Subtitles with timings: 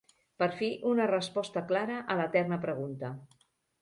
[0.43, 3.13] Per fi una resposta clara a l'eterna pregunta.